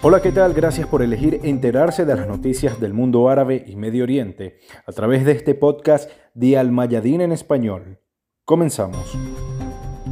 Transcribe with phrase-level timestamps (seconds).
[0.00, 0.54] Hola, ¿qué tal?
[0.54, 5.24] Gracias por elegir enterarse de las noticias del mundo árabe y Medio Oriente a través
[5.24, 7.98] de este podcast de Al Mayadin en español.
[8.44, 9.18] Comenzamos.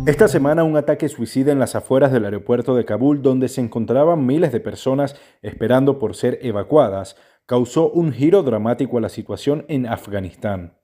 [0.04, 4.26] Esta semana un ataque suicida en las afueras del aeropuerto de Kabul, donde se encontraban
[4.26, 9.86] miles de personas esperando por ser evacuadas, causó un giro dramático a la situación en
[9.86, 10.78] Afganistán.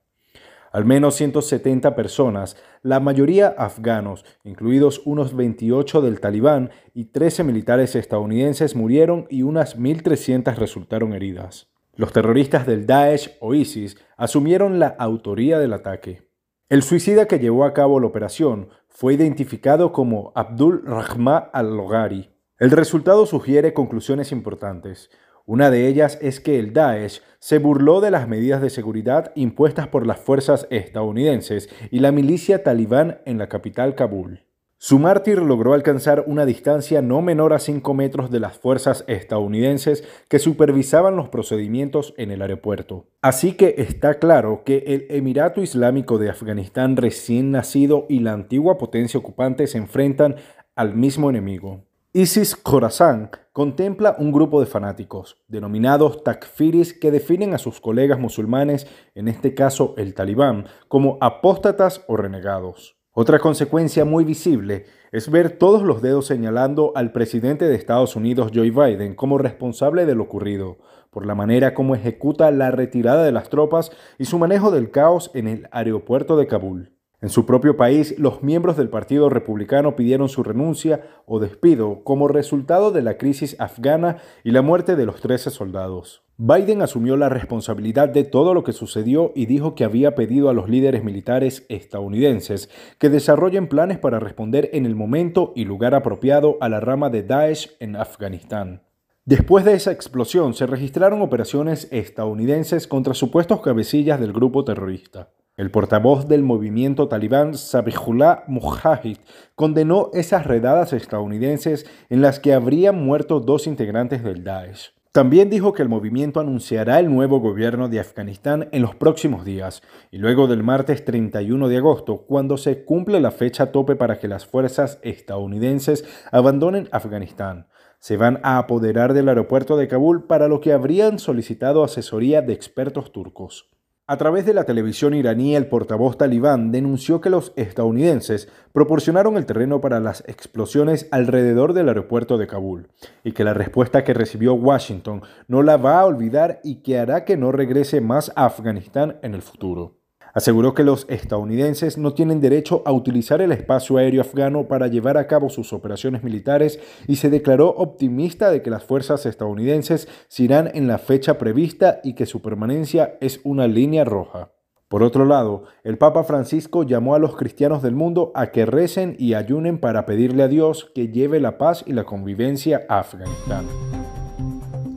[0.73, 7.95] Al menos 170 personas, la mayoría afganos, incluidos unos 28 del talibán y 13 militares
[7.95, 11.67] estadounidenses murieron y unas 1.300 resultaron heridas.
[11.95, 16.27] Los terroristas del Daesh o ISIS asumieron la autoría del ataque.
[16.69, 22.31] El suicida que llevó a cabo la operación fue identificado como Abdul Rahman al-Logari.
[22.57, 25.11] El resultado sugiere conclusiones importantes.
[25.45, 29.89] Una de ellas es que el Daesh se burló de las medidas de seguridad impuestas
[29.89, 34.45] por las fuerzas estadounidenses y la milicia talibán en la capital Kabul.
[34.77, 40.05] Su mártir logró alcanzar una distancia no menor a 5 metros de las fuerzas estadounidenses
[40.29, 43.07] que supervisaban los procedimientos en el aeropuerto.
[43.21, 48.77] Así que está claro que el Emirato Islámico de Afganistán recién nacido y la antigua
[48.77, 50.35] potencia ocupante se enfrentan
[50.75, 51.85] al mismo enemigo.
[52.15, 58.85] ISIS Khorasan contempla un grupo de fanáticos, denominados takfiris, que definen a sus colegas musulmanes,
[59.15, 62.99] en este caso el talibán, como apóstatas o renegados.
[63.13, 68.51] Otra consecuencia muy visible es ver todos los dedos señalando al presidente de Estados Unidos,
[68.53, 70.77] Joe Biden, como responsable de lo ocurrido,
[71.09, 75.31] por la manera como ejecuta la retirada de las tropas y su manejo del caos
[75.33, 76.93] en el aeropuerto de Kabul.
[77.23, 82.27] En su propio país, los miembros del Partido Republicano pidieron su renuncia o despido como
[82.27, 86.25] resultado de la crisis afgana y la muerte de los 13 soldados.
[86.35, 90.53] Biden asumió la responsabilidad de todo lo que sucedió y dijo que había pedido a
[90.53, 96.57] los líderes militares estadounidenses que desarrollen planes para responder en el momento y lugar apropiado
[96.59, 98.81] a la rama de Daesh en Afganistán.
[99.23, 105.29] Después de esa explosión se registraron operaciones estadounidenses contra supuestos cabecillas del grupo terrorista.
[105.55, 109.17] El portavoz del movimiento talibán, Sabihullah Mujahid,
[109.53, 114.95] condenó esas redadas estadounidenses en las que habrían muerto dos integrantes del Daesh.
[115.11, 119.83] También dijo que el movimiento anunciará el nuevo gobierno de Afganistán en los próximos días
[120.09, 124.27] y luego del martes 31 de agosto, cuando se cumple la fecha tope para que
[124.27, 127.67] las fuerzas estadounidenses abandonen Afganistán.
[127.99, 132.53] Se van a apoderar del aeropuerto de Kabul para lo que habrían solicitado asesoría de
[132.53, 133.69] expertos turcos.
[134.13, 139.47] A través de la televisión iraní, el portavoz talibán denunció que los estadounidenses proporcionaron el
[139.47, 142.89] terreno para las explosiones alrededor del aeropuerto de Kabul
[143.23, 147.25] y que la respuesta que recibió Washington no la va a olvidar y que hará
[147.25, 150.02] que no regrese más a Afganistán en el futuro.
[150.33, 155.17] Aseguró que los estadounidenses no tienen derecho a utilizar el espacio aéreo afgano para llevar
[155.17, 160.43] a cabo sus operaciones militares y se declaró optimista de que las fuerzas estadounidenses se
[160.43, 164.51] irán en la fecha prevista y que su permanencia es una línea roja.
[164.87, 169.15] Por otro lado, el Papa Francisco llamó a los cristianos del mundo a que recen
[169.19, 173.65] y ayunen para pedirle a Dios que lleve la paz y la convivencia a Afganistán.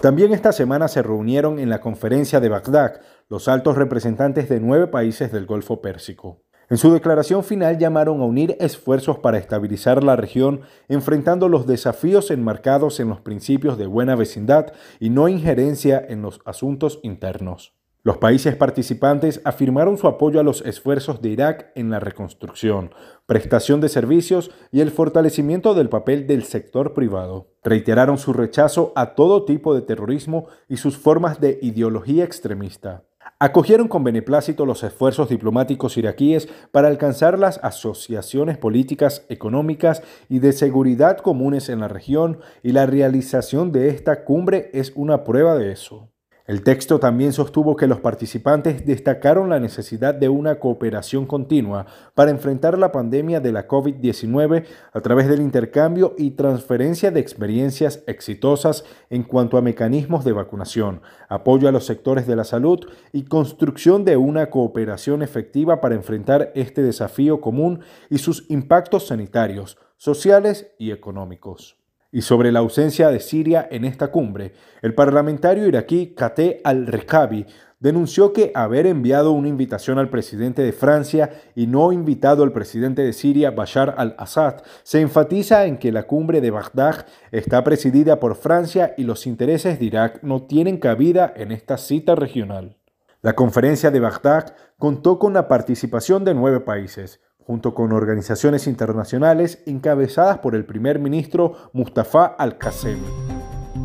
[0.00, 4.88] También esta semana se reunieron en la conferencia de Bagdad los altos representantes de nueve
[4.88, 6.42] países del Golfo Pérsico.
[6.68, 12.30] En su declaración final llamaron a unir esfuerzos para estabilizar la región, enfrentando los desafíos
[12.30, 17.75] enmarcados en los principios de buena vecindad y no injerencia en los asuntos internos.
[18.06, 22.94] Los países participantes afirmaron su apoyo a los esfuerzos de Irak en la reconstrucción,
[23.26, 27.48] prestación de servicios y el fortalecimiento del papel del sector privado.
[27.64, 33.02] Reiteraron su rechazo a todo tipo de terrorismo y sus formas de ideología extremista.
[33.40, 40.52] Acogieron con beneplácito los esfuerzos diplomáticos iraquíes para alcanzar las asociaciones políticas, económicas y de
[40.52, 45.72] seguridad comunes en la región y la realización de esta cumbre es una prueba de
[45.72, 46.12] eso.
[46.46, 52.30] El texto también sostuvo que los participantes destacaron la necesidad de una cooperación continua para
[52.30, 58.84] enfrentar la pandemia de la COVID-19 a través del intercambio y transferencia de experiencias exitosas
[59.10, 62.78] en cuanto a mecanismos de vacunación, apoyo a los sectores de la salud
[63.12, 69.78] y construcción de una cooperación efectiva para enfrentar este desafío común y sus impactos sanitarios,
[69.96, 71.76] sociales y económicos
[72.12, 77.46] y sobre la ausencia de Siria en esta cumbre, el parlamentario iraquí Kate al-Rekabi
[77.78, 83.02] denunció que haber enviado una invitación al presidente de Francia y no invitado al presidente
[83.02, 88.36] de Siria, Bashar al-Assad, se enfatiza en que la cumbre de Bagdad está presidida por
[88.36, 92.76] Francia y los intereses de Irak no tienen cabida en esta cita regional.
[93.22, 99.62] La conferencia de Bagdad contó con la participación de nueve países, junto con organizaciones internacionales
[99.66, 103.06] encabezadas por el primer ministro Mustafa al-Qasemi.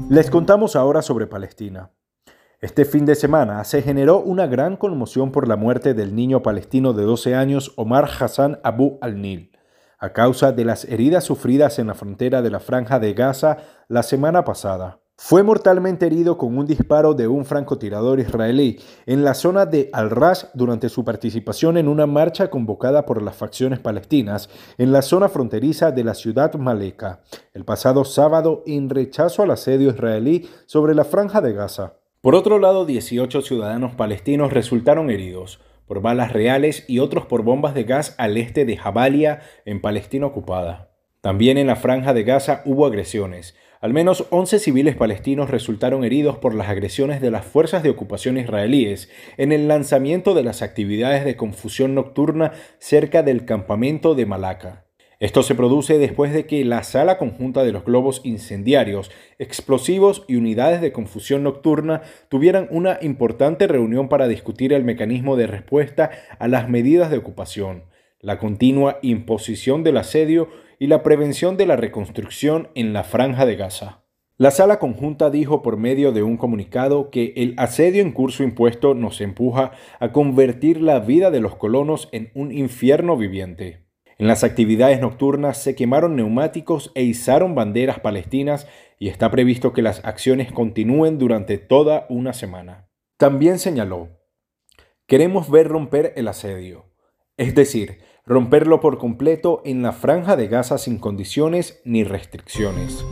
[0.09, 1.91] Les contamos ahora sobre Palestina.
[2.59, 6.93] Este fin de semana se generó una gran conmoción por la muerte del niño palestino
[6.93, 9.51] de 12 años Omar Hassan Abu al-Nil,
[9.99, 13.57] a causa de las heridas sufridas en la frontera de la franja de Gaza
[13.87, 15.01] la semana pasada.
[15.23, 20.49] Fue mortalmente herido con un disparo de un francotirador israelí en la zona de Al-Ras
[20.55, 25.91] durante su participación en una marcha convocada por las facciones palestinas en la zona fronteriza
[25.91, 27.21] de la ciudad Maleka
[27.53, 31.93] el pasado sábado en rechazo al asedio israelí sobre la franja de Gaza.
[32.19, 37.75] Por otro lado, 18 ciudadanos palestinos resultaron heridos por balas reales y otros por bombas
[37.75, 40.89] de gas al este de Jabalia, en Palestina ocupada.
[41.21, 43.53] También en la franja de Gaza hubo agresiones.
[43.81, 48.37] Al menos 11 civiles palestinos resultaron heridos por las agresiones de las fuerzas de ocupación
[48.37, 54.85] israelíes en el lanzamiento de las actividades de confusión nocturna cerca del campamento de Malaca.
[55.19, 60.35] Esto se produce después de que la sala conjunta de los globos incendiarios, explosivos y
[60.35, 66.47] unidades de confusión nocturna tuvieran una importante reunión para discutir el mecanismo de respuesta a
[66.47, 67.85] las medidas de ocupación,
[68.19, 70.49] la continua imposición del asedio
[70.81, 74.03] y la prevención de la reconstrucción en la franja de Gaza.
[74.37, 78.95] La sala conjunta dijo por medio de un comunicado que el asedio en curso impuesto
[78.95, 83.85] nos empuja a convertir la vida de los colonos en un infierno viviente.
[84.17, 88.67] En las actividades nocturnas se quemaron neumáticos e izaron banderas palestinas
[88.97, 92.89] y está previsto que las acciones continúen durante toda una semana.
[93.17, 94.17] También señaló,
[95.05, 96.91] queremos ver romper el asedio,
[97.37, 103.05] es decir, romperlo por completo en la franja de Gaza sin condiciones ni restricciones.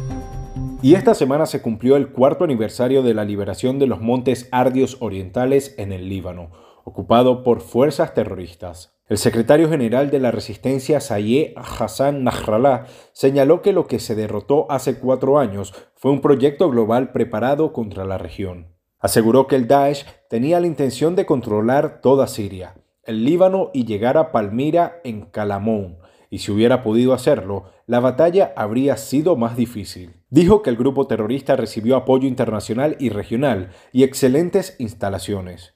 [0.81, 4.97] Y esta semana se cumplió el cuarto aniversario de la liberación de los montes Ardios
[5.01, 6.51] Orientales en el Líbano,
[6.85, 8.95] ocupado por fuerzas terroristas.
[9.09, 14.71] El secretario general de la resistencia Sayed Hassan Nasrallah señaló que lo que se derrotó
[14.71, 18.67] hace cuatro años fue un proyecto global preparado contra la región.
[18.99, 22.75] Aseguró que el Daesh tenía la intención de controlar toda Siria,
[23.09, 25.97] el Líbano y llegar a Palmira en Calamón,
[26.29, 30.21] y si hubiera podido hacerlo, la batalla habría sido más difícil.
[30.29, 35.73] Dijo que el grupo terrorista recibió apoyo internacional y regional y excelentes instalaciones.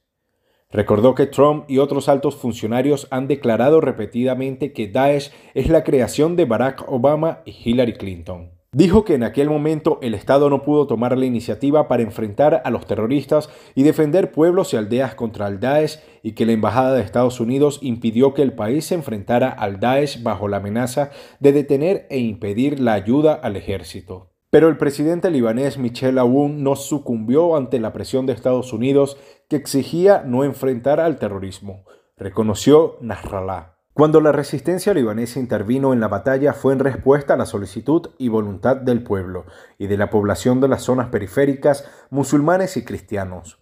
[0.70, 6.36] Recordó que Trump y otros altos funcionarios han declarado repetidamente que Daesh es la creación
[6.36, 8.53] de Barack Obama y Hillary Clinton.
[8.74, 12.72] Dijo que en aquel momento el Estado no pudo tomar la iniciativa para enfrentar a
[12.72, 17.04] los terroristas y defender pueblos y aldeas contra el Daesh y que la Embajada de
[17.04, 22.08] Estados Unidos impidió que el país se enfrentara al Daesh bajo la amenaza de detener
[22.10, 24.32] e impedir la ayuda al ejército.
[24.50, 29.18] Pero el presidente libanés Michel Aoun no sucumbió ante la presión de Estados Unidos
[29.50, 31.86] que exigía no enfrentar al terrorismo,
[32.18, 33.73] reconoció Nasrallah.
[33.94, 38.28] Cuando la resistencia libanesa intervino en la batalla fue en respuesta a la solicitud y
[38.28, 39.46] voluntad del pueblo
[39.78, 43.60] y de la población de las zonas periféricas, musulmanes y cristianos.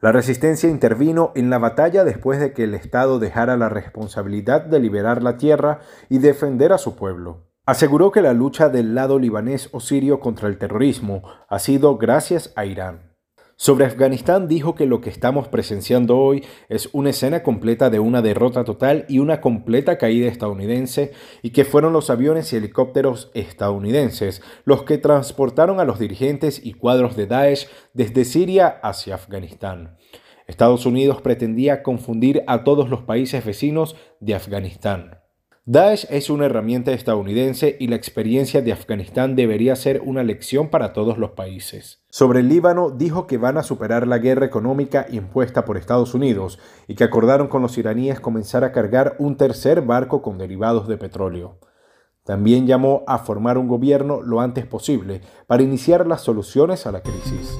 [0.00, 4.80] La resistencia intervino en la batalla después de que el Estado dejara la responsabilidad de
[4.80, 7.48] liberar la tierra y defender a su pueblo.
[7.66, 12.54] Aseguró que la lucha del lado libanés o sirio contra el terrorismo ha sido gracias
[12.56, 13.07] a Irán.
[13.60, 18.22] Sobre Afganistán dijo que lo que estamos presenciando hoy es una escena completa de una
[18.22, 21.10] derrota total y una completa caída estadounidense
[21.42, 26.74] y que fueron los aviones y helicópteros estadounidenses los que transportaron a los dirigentes y
[26.74, 29.96] cuadros de Daesh desde Siria hacia Afganistán.
[30.46, 35.18] Estados Unidos pretendía confundir a todos los países vecinos de Afganistán.
[35.70, 40.94] Daesh es una herramienta estadounidense y la experiencia de Afganistán debería ser una lección para
[40.94, 42.02] todos los países.
[42.08, 46.58] Sobre el Líbano dijo que van a superar la guerra económica impuesta por Estados Unidos
[46.86, 50.96] y que acordaron con los iraníes comenzar a cargar un tercer barco con derivados de
[50.96, 51.58] petróleo.
[52.24, 57.02] También llamó a formar un gobierno lo antes posible para iniciar las soluciones a la
[57.02, 57.58] crisis.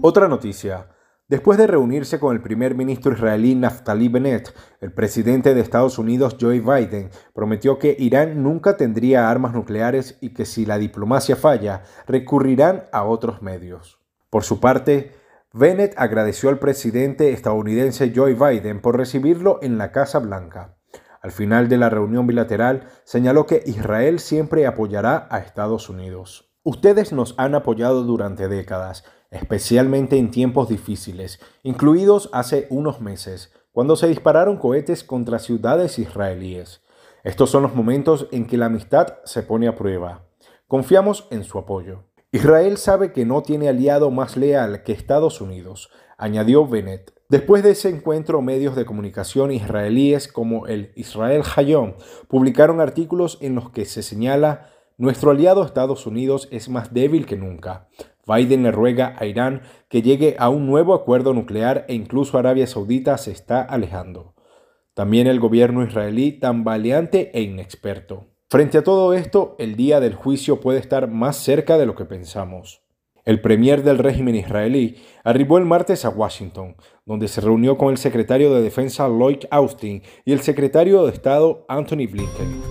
[0.00, 0.95] Otra noticia.
[1.28, 6.36] Después de reunirse con el primer ministro israelí Naftali Bennett, el presidente de Estados Unidos
[6.40, 11.82] Joe Biden prometió que Irán nunca tendría armas nucleares y que si la diplomacia falla,
[12.06, 13.98] recurrirán a otros medios.
[14.30, 15.14] Por su parte,
[15.52, 20.76] Bennett agradeció al presidente estadounidense Joe Biden por recibirlo en la Casa Blanca.
[21.22, 26.52] Al final de la reunión bilateral, señaló que Israel siempre apoyará a Estados Unidos.
[26.62, 29.04] Ustedes nos han apoyado durante décadas
[29.36, 36.82] especialmente en tiempos difíciles, incluidos hace unos meses, cuando se dispararon cohetes contra ciudades israelíes.
[37.22, 40.26] Estos son los momentos en que la amistad se pone a prueba.
[40.66, 42.04] Confiamos en su apoyo.
[42.32, 47.12] Israel sabe que no tiene aliado más leal que Estados Unidos, añadió Bennett.
[47.28, 51.94] Después de ese encuentro, medios de comunicación israelíes como el Israel Hayom
[52.28, 57.36] publicaron artículos en los que se señala Nuestro aliado Estados Unidos es más débil que
[57.36, 57.86] nunca.
[58.26, 62.66] Biden le ruega a Irán que llegue a un nuevo acuerdo nuclear e incluso Arabia
[62.66, 64.34] Saudita se está alejando.
[64.94, 68.26] También el gobierno israelí tan valiente e inexperto.
[68.48, 72.04] Frente a todo esto, el día del juicio puede estar más cerca de lo que
[72.04, 72.82] pensamos.
[73.24, 77.98] El premier del régimen israelí arribó el martes a Washington, donde se reunió con el
[77.98, 82.62] secretario de Defensa Lloyd Austin y el secretario de Estado Anthony Blinken.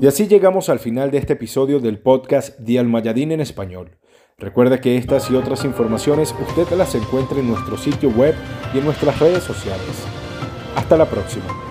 [0.00, 3.96] Y así llegamos al final de este episodio del podcast de Almayadín en español.
[4.38, 8.34] Recuerda que estas y otras informaciones usted las encuentra en nuestro sitio web
[8.74, 10.04] y en nuestras redes sociales.
[10.76, 11.65] Hasta la próxima.